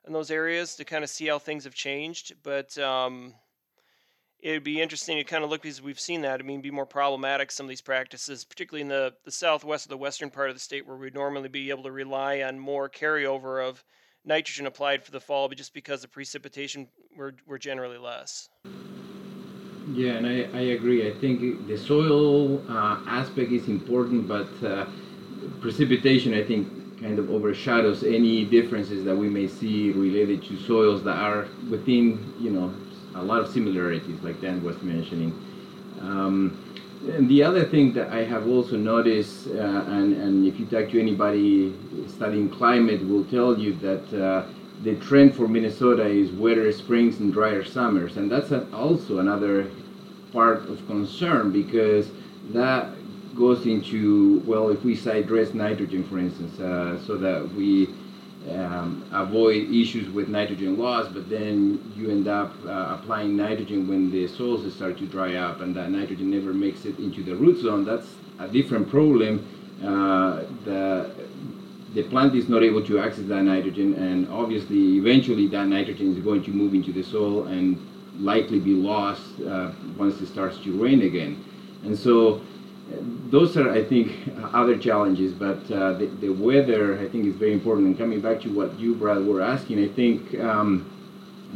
[0.05, 2.35] in those areas to kind of see how things have changed.
[2.43, 3.35] But um,
[4.43, 6.41] it'd be interesting to kind of look because we've seen that.
[6.41, 9.91] I mean, be more problematic some of these practices, particularly in the, the southwest or
[9.91, 12.89] the western part of the state where we'd normally be able to rely on more
[12.89, 13.85] carryover of
[14.25, 18.49] nitrogen applied for the fall, but just because the precipitation were, were generally less.
[19.93, 21.09] Yeah, and I, I agree.
[21.09, 24.87] I think the soil uh, aspect is important, but uh,
[25.61, 31.03] precipitation, I think, kind of overshadows any differences that we may see related to soils
[31.03, 32.73] that are within, you know,
[33.15, 35.33] a lot of similarities, like Dan was mentioning.
[36.01, 36.59] Um,
[37.15, 40.91] and the other thing that I have also noticed, uh, and, and if you talk
[40.91, 41.75] to anybody
[42.09, 44.47] studying climate, will tell you that uh,
[44.83, 49.69] the trend for Minnesota is wetter springs and drier summers, and that's also another
[50.33, 52.11] part of concern because
[52.51, 52.89] that
[53.35, 57.89] goes into well, if we side dress nitrogen, for instance, uh, so that we
[58.51, 64.11] um, avoid issues with nitrogen loss, but then you end up uh, applying nitrogen when
[64.11, 67.61] the soils start to dry up and that nitrogen never makes it into the root
[67.63, 67.85] zone.
[67.85, 69.47] That's a different problem.
[69.83, 71.11] Uh, the,
[71.95, 76.23] the plant is not able to access that nitrogen, and obviously, eventually, that nitrogen is
[76.23, 77.79] going to move into the soil and
[78.19, 81.43] likely be lost uh, once it starts to rain again.
[81.85, 82.41] And so,
[83.31, 84.13] those are, I think,
[84.53, 85.33] other challenges.
[85.33, 87.87] But uh, the, the, weather, I think, is very important.
[87.87, 90.91] And coming back to what you, Brad, were asking, I think um,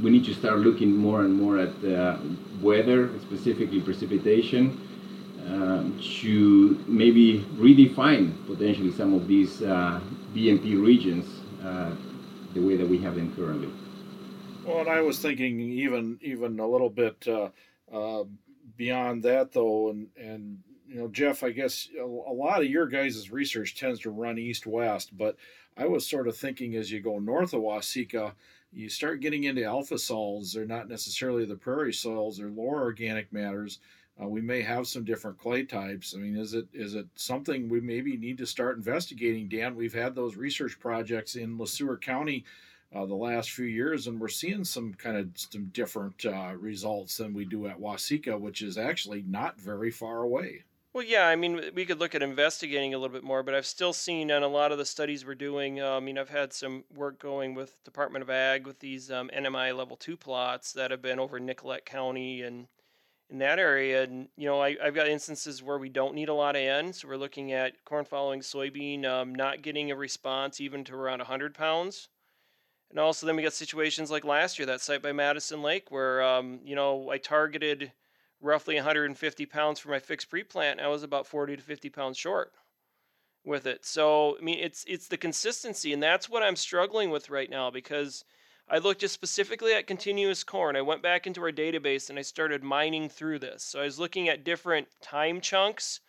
[0.03, 2.19] we need to start looking more and more at uh,
[2.61, 4.81] weather, specifically precipitation,
[5.47, 5.85] uh,
[6.21, 10.01] to maybe redefine potentially some of these uh,
[10.35, 11.27] BMP regions
[11.63, 11.93] uh,
[12.55, 13.71] the way that we have them currently.
[14.65, 18.25] Well, and I was thinking even even a little bit uh,
[18.77, 23.31] beyond that, though, and and you know, Jeff, I guess a, lot of your guys'
[23.31, 25.37] research tends to run east west, but
[25.77, 28.33] I was sort of thinking as you go north of Waseca,
[28.73, 30.53] you start getting into Alfisols.
[30.53, 33.79] They're not necessarily the prairie soils; they're lower organic matters.
[34.21, 36.15] Uh, we may have some different clay types.
[36.15, 39.49] I mean, is it is it something we maybe need to start investigating?
[39.49, 42.45] Dan, we've had those research projects in Le Sueur County
[42.95, 47.19] uh, the last few years, and we're seeing some kind of some different uh, results
[47.19, 50.65] than we do at Waseca, which is actually not very far away.
[50.97, 53.67] Well, yeah, I mean, we could look at investigating a little bit more, but I've
[53.67, 55.79] still seen on a lot of the studies we're doing.
[55.79, 59.29] Uh, I mean, I've had some work going with Department of Ag with these um,
[59.37, 62.69] NMI level two plots that have been over Nicollet County and
[63.29, 64.05] in that area.
[64.05, 66.95] And you know, I, have got instances where we don't need a lot of N,
[66.95, 71.19] so we're looking at corn following soybean um, not getting a response even to around
[71.19, 72.09] 100 pounds.
[72.89, 76.23] And also, then we got situations like last year, that site by Madison Lake, where
[76.23, 77.93] um, you know I targeted
[78.41, 80.81] roughly 150 pounds for my fixed pre-plant.
[80.81, 82.53] I was about 40 to 50 pounds short
[83.45, 83.85] with it.
[83.87, 87.71] So I mean, it's it's the consistency, and that's what I'm struggling with right now
[87.71, 88.25] because
[88.69, 90.75] I looked just specifically at continuous corn.
[90.75, 93.63] I went back into our database and I started mining through this.
[93.63, 96.01] So I was looking at different time chunks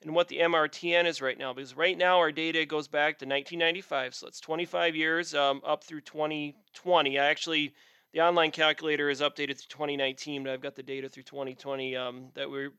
[0.00, 1.52] and what the MRTN is right now.
[1.52, 5.84] Because right now our data goes back to 1995, so it's 25 years um, up
[5.84, 7.18] through 2020.
[7.18, 7.74] I actually
[8.12, 12.26] the online calculator is updated to 2019, but I've got the data through 2020 um,
[12.34, 12.70] that we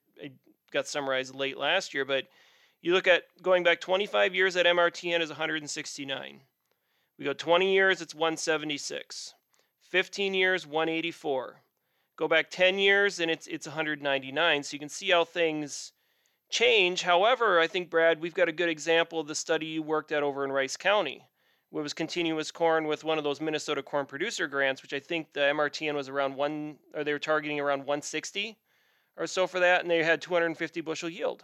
[0.71, 2.05] got summarized late last year.
[2.05, 2.25] But
[2.81, 6.41] you look at going back 25 years at MRTN is 169.
[7.17, 9.33] We go 20 years, it's 176.
[9.81, 11.61] 15 years, 184.
[12.15, 14.63] Go back 10 years, and it's it's 199.
[14.63, 15.93] So you can see how things
[16.49, 17.03] change.
[17.03, 20.23] However, I think Brad, we've got a good example of the study you worked at
[20.23, 21.28] over in Rice County
[21.71, 25.33] what was continuous corn with one of those Minnesota corn producer grants, which I think
[25.33, 28.57] the MRTN was around one, or they were targeting around 160
[29.17, 31.43] or so for that, and they had 250 bushel yield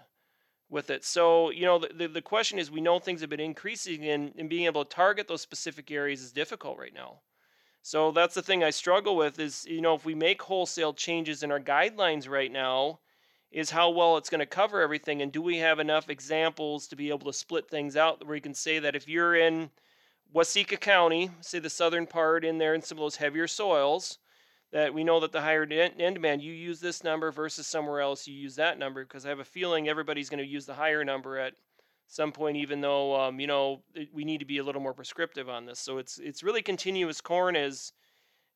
[0.70, 1.04] with it.
[1.04, 4.34] So, you know, the, the, the question is we know things have been increasing, and,
[4.38, 7.20] and being able to target those specific areas is difficult right now.
[7.82, 11.44] So that's the thing I struggle with is, you know, if we make wholesale changes
[11.44, 13.00] in our guidelines right now,
[13.52, 16.96] is how well it's going to cover everything, and do we have enough examples to
[16.96, 19.70] be able to split things out where you can say that if you're in
[20.36, 24.18] Waseca County, say the southern part in there, and some of those heavier soils,
[24.74, 28.28] that we know that the higher N demand, you use this number versus somewhere else,
[28.28, 31.06] you use that number, because I have a feeling everybody's going to use the higher
[31.06, 31.54] number at
[32.08, 33.82] some point, even though um, you know
[34.14, 35.80] we need to be a little more prescriptive on this.
[35.80, 37.94] So it's it's really continuous corn is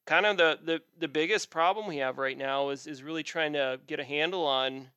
[0.06, 3.54] kind of the, the the biggest problem we have right now is is really trying
[3.54, 4.90] to get a handle on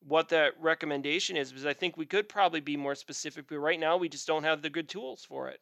[0.00, 3.80] what that recommendation is because I think we could probably be more specific, but right
[3.80, 5.60] now we just don't have the good tools for it.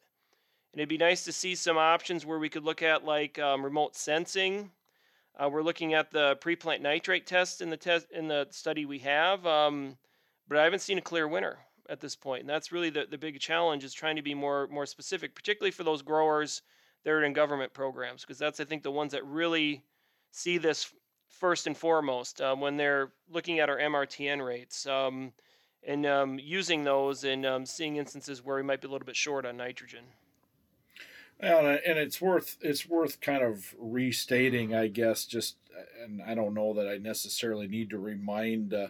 [0.75, 3.63] And it'd be nice to see some options where we could look at like um,
[3.63, 4.71] remote sensing.
[5.39, 8.99] Uh, we're looking at the pre-plant nitrate test in the test in the study we
[8.99, 9.97] have, um,
[10.49, 12.41] but I haven't seen a clear winner at this point.
[12.41, 15.71] And that's really the, the big challenge is trying to be more more specific, particularly
[15.71, 16.61] for those growers
[17.05, 19.81] that are in government programs, because that's I think the ones that really
[20.31, 20.91] see this
[21.29, 25.31] first and foremost um, when they're looking at our MRTN rates um,
[25.87, 29.15] and um, using those and um, seeing instances where we might be a little bit
[29.15, 30.03] short on nitrogen.
[31.39, 35.25] And it's worth it's worth kind of restating, I guess.
[35.25, 35.57] Just
[36.03, 38.87] and I don't know that I necessarily need to remind uh,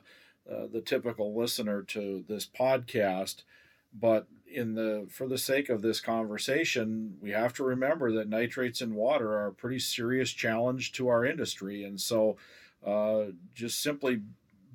[0.49, 3.43] uh, the typical listener to this podcast,
[3.93, 8.81] but in the for the sake of this conversation, we have to remember that nitrates
[8.81, 12.37] in water are a pretty serious challenge to our industry, and so
[12.85, 14.21] uh, just simply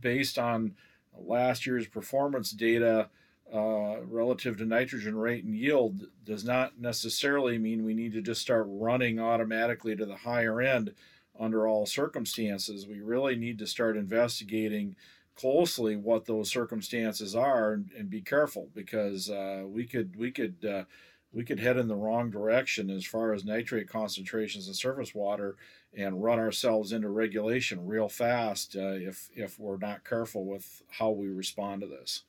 [0.01, 0.75] based on
[1.17, 3.09] last year's performance data
[3.53, 8.41] uh, relative to nitrogen rate and yield does not necessarily mean we need to just
[8.41, 10.95] start running automatically to the higher end
[11.39, 12.87] under all circumstances.
[12.87, 14.95] We really need to start investigating
[15.35, 20.65] closely what those circumstances are and, and be careful because uh, we could we could
[20.65, 20.85] uh,
[21.33, 25.57] we could head in the wrong direction as far as nitrate concentrations in surface water
[25.97, 31.11] and run ourselves into regulation real fast uh, if if we're not careful with how
[31.11, 32.25] we respond to this.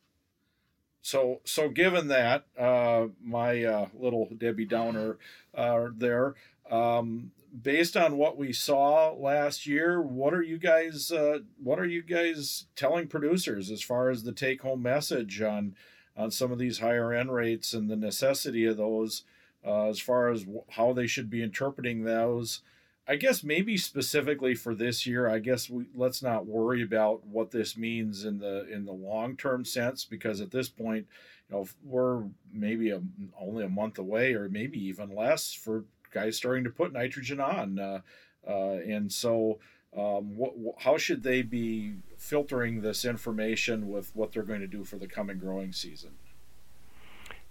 [1.02, 5.18] So so given that uh, my uh, little Debbie Downer
[5.56, 6.36] uh, there.
[6.70, 7.32] Um,
[7.62, 12.02] based on what we saw last year, what are you guys uh, what are you
[12.02, 15.76] guys telling producers as far as the take home message on
[16.16, 19.24] on some of these higher N rates and the necessity of those
[19.66, 22.62] uh, as far as how they should be interpreting those?
[23.12, 27.52] I guess maybe specifically for this year, I guess we let's not worry about what
[27.52, 31.08] this means in the in the long term sense because at this point,
[31.50, 33.02] you know, we're maybe a,
[33.38, 35.84] only a month away or maybe even less for
[36.14, 38.00] guys starting to put nitrogen on, uh,
[38.48, 39.60] uh, and so
[39.98, 40.40] um,
[40.78, 45.08] how should they be filtering this information with what they're going to do for the
[45.08, 46.12] coming growing season?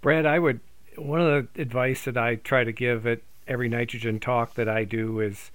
[0.00, 0.60] Brad, I would
[0.96, 4.84] one of the advice that I try to give at every nitrogen talk that I
[4.84, 5.50] do is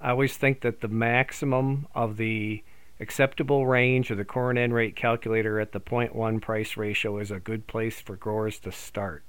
[0.00, 2.62] I always think that the maximum of the
[2.98, 7.38] acceptable range of the corn N rate calculator at the 0.1 price ratio is a
[7.38, 9.22] good place for growers to start.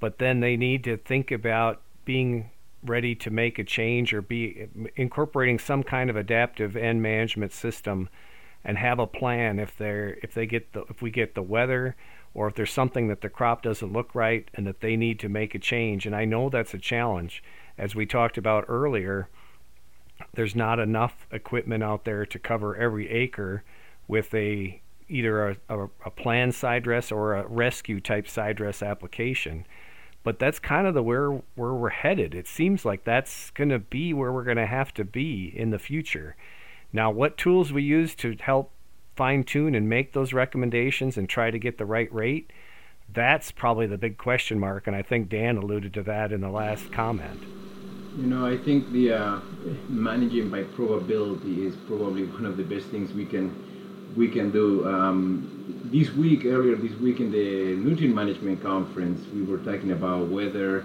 [0.00, 2.50] But then they need to think about being
[2.84, 8.08] ready to make a change or be incorporating some kind of adaptive N management system
[8.64, 11.96] and have a plan if they're if they get the if we get the weather
[12.34, 15.28] or if there's something that the crop doesn't look right and that they need to
[15.28, 17.42] make a change and I know that's a challenge
[17.76, 19.28] as we talked about earlier
[20.34, 23.62] there's not enough equipment out there to cover every acre
[24.06, 28.82] with a either a, a, a planned side dress or a rescue type side dress
[28.82, 29.64] application
[30.28, 32.34] but that's kind of the where where we're headed.
[32.34, 35.70] It seems like that's going to be where we're going to have to be in
[35.70, 36.36] the future.
[36.92, 38.72] Now, what tools we use to help
[39.18, 42.52] fine tune and make those recommendations and try to get the right rate,
[43.12, 44.86] that's probably the big question mark.
[44.86, 47.42] And I think Dan alluded to that in the last comment.
[48.16, 49.40] You know, I think the uh,
[49.88, 53.46] managing by probability is probably one of the best things we can
[54.16, 54.88] we can do.
[54.88, 60.28] Um, this week, earlier this week in the nutrient management conference, we were talking about
[60.28, 60.84] weather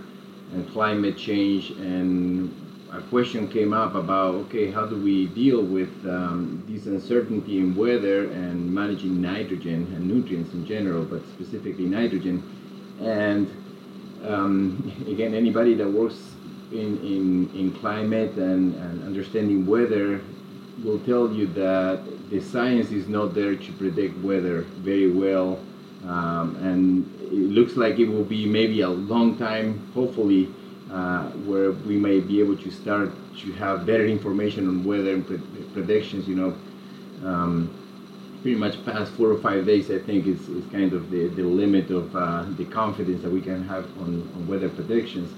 [0.54, 2.52] and climate change, and
[2.94, 7.76] a question came up about okay, how do we deal with um, this uncertainty in
[7.76, 12.44] weather and managing nitrogen and nutrients in general, but specifically nitrogen.
[13.02, 13.50] And
[14.24, 16.20] um, again, anybody that works
[16.72, 20.22] in, in, in climate and, and understanding weather
[20.84, 25.60] will tell you that the science is not there to predict weather very well,
[26.06, 30.50] um, and it looks like it will be maybe a long time, hopefully,
[30.94, 35.28] uh, where we may be able to start to have better information on weather and
[35.28, 35.40] pre-
[35.74, 36.28] predictions.
[36.28, 36.58] You know,
[37.28, 37.72] um,
[38.42, 41.44] pretty much past four or five days, I think is, is kind of the, the
[41.44, 45.32] limit of uh, the confidence that we can have on, on weather predictions.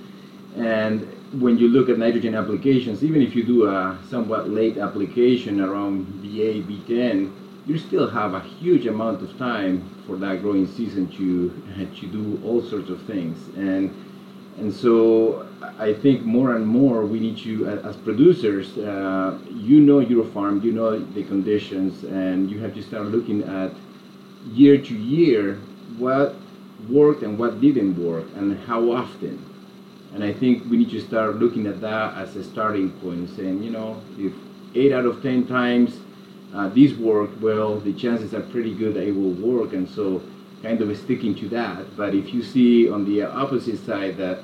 [0.55, 5.61] And when you look at nitrogen applications, even if you do a somewhat late application
[5.61, 7.33] around V8, V10,
[7.65, 11.49] you still have a huge amount of time for that growing season to
[11.99, 13.49] to do all sorts of things.
[13.55, 14.04] And
[14.57, 15.47] And so
[15.77, 20.61] I think more and more we need to, as producers, uh, you know your farm,
[20.61, 23.71] you know the conditions, and you have to start looking at
[24.51, 25.55] year to year
[25.97, 26.35] what
[26.89, 29.43] worked and what didn't work and how often.
[30.13, 33.61] And I think we need to start looking at that as a starting point, saying,
[33.61, 34.31] you know, if
[34.73, 35.99] eight out of ten times
[36.53, 39.73] uh, this worked, well, the chances are pretty good that it will work.
[39.73, 40.21] And so
[40.65, 41.95] kind of sticking to that.
[41.95, 44.39] But if you see on the opposite side that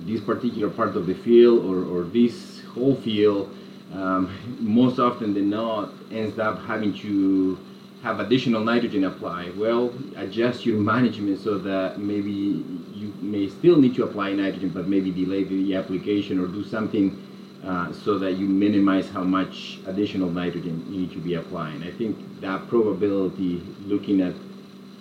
[0.00, 3.52] this particular part of the field or, or this whole field,
[3.92, 7.58] um, most often than not, ends up having to
[8.04, 9.58] have additional nitrogen applied.
[9.58, 12.62] Well, adjust your management so that maybe
[12.94, 17.20] you may still need to apply nitrogen, but maybe delay the application or do something
[17.64, 21.82] uh, so that you minimize how much additional nitrogen you need to be applying.
[21.82, 24.34] I think that probability, looking at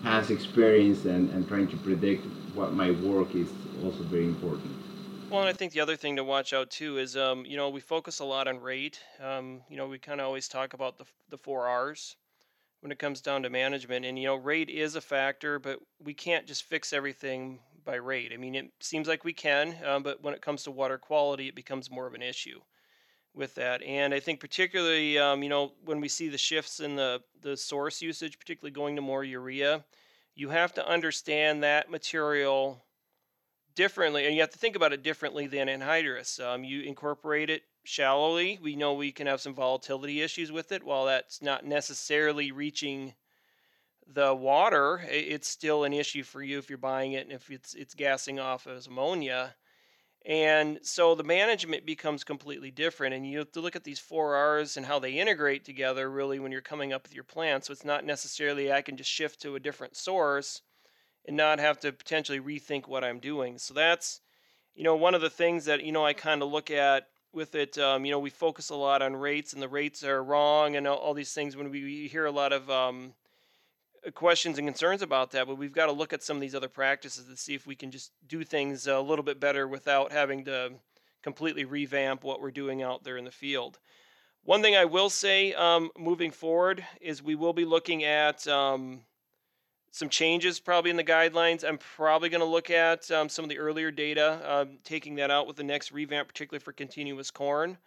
[0.06, 3.50] past experience and, and trying to predict what might work is
[3.84, 4.72] also very important.
[5.32, 7.70] Well, and I think the other thing to watch out too is, um, you know,
[7.70, 9.00] we focus a lot on rate.
[9.20, 12.16] Um, you know, we kind of always talk about the the four R's
[12.82, 16.14] when it comes down to management, and you know, rate is a factor, but we
[16.14, 18.32] can't just fix everything by rate.
[18.32, 21.48] I mean, it seems like we can, um, but when it comes to water quality,
[21.48, 22.62] it becomes more of an issue
[23.36, 23.82] with that.
[23.84, 27.58] And I think particularly, um, you know, when we see the shifts in the the
[27.58, 29.84] source usage, particularly going to more urea,
[30.36, 32.84] you have to understand that material
[33.76, 36.44] differently, and you have to think about it differently than anhydrous.
[36.44, 38.58] Um, you incorporate it shallowly.
[38.62, 40.84] We know we can have some volatility issues with it.
[40.84, 43.14] While that's not necessarily reaching
[44.08, 47.74] the water, it's still an issue for you if you're buying it and if it's
[47.74, 49.56] it's gassing off as ammonia.
[50.28, 53.14] And so the management becomes completely different.
[53.14, 56.40] And you have to look at these four R's and how they integrate together really
[56.40, 57.62] when you're coming up with your plan.
[57.62, 60.62] So it's not necessarily I can just shift to a different source
[61.28, 63.60] and not have to potentially rethink what I'm doing.
[63.60, 64.22] So that's,
[64.74, 67.54] you know, one of the things that, you know, I kind of look at with
[67.54, 67.78] it.
[67.78, 70.88] Um, you know, we focus a lot on rates and the rates are wrong and
[70.88, 73.14] all, these things when we, we hear a lot of, um,
[74.14, 76.70] questions and concerns about that, but we've got to look at some of these other
[76.70, 80.46] practices to see if we can just do things a little bit better without having
[80.46, 80.74] to
[81.24, 83.80] completely revamp what we're doing out there in the field.
[84.44, 89.02] One thing I will say um, moving forward is we will be looking at um,
[89.92, 91.68] some changes probably in the guidelines.
[91.68, 95.32] I'm probably going to look at um, some of the earlier data, um, taking that
[95.32, 97.78] out with the next revamp, particularly for continuous corn.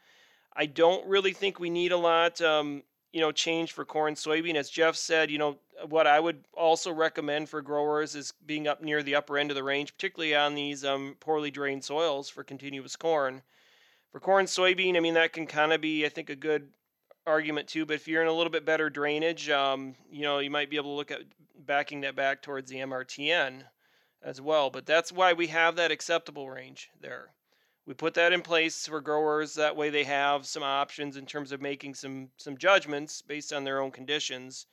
[0.56, 2.82] I don't really think we need a lot um,
[3.12, 4.54] you know, change for corn, soybean.
[4.54, 8.82] As Jeff said, you know, what I would also recommend for growers is being up
[8.82, 12.44] near the upper end of the range, particularly on these um, poorly drained soils for
[12.44, 13.42] continuous corn.
[14.12, 16.68] For corn, soybean, I mean, that can kind of be, I think, a good
[17.26, 17.86] argument too.
[17.86, 20.76] But if you're in a little bit better drainage, um, you know, you might be
[20.76, 21.22] able to look at
[21.66, 23.62] backing that back towards the MRTN
[24.22, 24.70] as well.
[24.70, 27.30] But that's why we have that acceptable range there
[27.88, 31.52] we put that in place for growers that way they have some options in terms
[31.52, 34.66] of making some some judgments based on their own conditions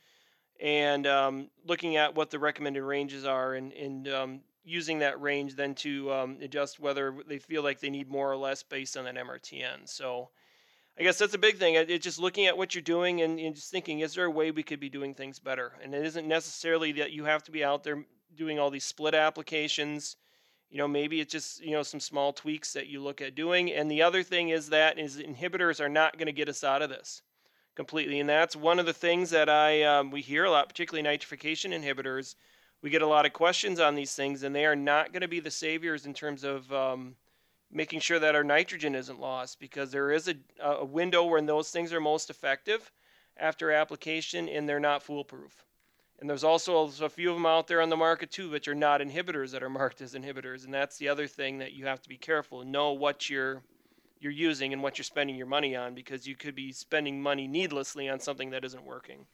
[0.61, 5.55] and um, looking at what the recommended ranges are and, and um, using that range
[5.55, 9.05] then to um, adjust whether they feel like they need more or less based on
[9.05, 10.29] that mrtn so
[10.99, 13.55] i guess that's a big thing it's just looking at what you're doing and, and
[13.55, 15.71] just thinking is there a way we could be doing things better?
[15.81, 18.05] And it isn't necessarily that you have to be out there
[18.35, 20.17] doing all these split applications
[20.69, 23.71] you know maybe it's just you know some small tweaks that you look at doing
[23.71, 26.81] and the other thing is that is inhibitors are not going to get us out
[26.81, 27.21] of this
[27.75, 31.07] completely and that's one of the things that i um, we hear a lot particularly
[31.07, 32.35] nitrification inhibitors.
[32.81, 35.27] We get a lot of questions on these things and they are not going to
[35.27, 37.15] be the saviors in terms of um,
[37.71, 41.71] making sure that our nitrogen isn't lost because there is a, a window when those
[41.71, 42.91] things are most effective
[43.37, 45.65] after application and they're not foolproof
[46.19, 48.75] and there's also a few of them out there on the market too, which are
[48.75, 50.63] not inhibitors that are marked as inhibitors.
[50.63, 53.61] And that's the other thing that you have to be careful and know what you're
[54.21, 57.47] you're using and what you're spending your money on because you could be spending money
[57.47, 59.25] needlessly on something that isn't working.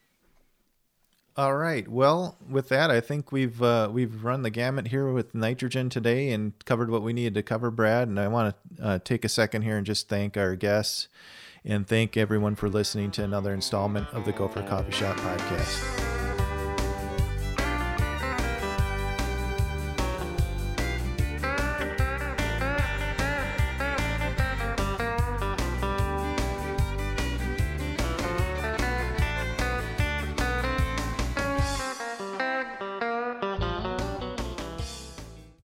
[1.38, 1.88] All right.
[1.88, 6.32] Well, with that, I think we've uh, we've run the gamut here with nitrogen today
[6.32, 8.08] and covered what we needed to cover, Brad.
[8.08, 11.08] And I want to uh, take a second here and just thank our guests
[11.64, 16.01] and thank everyone for listening to another installment of the Gopher Coffee Shop podcast.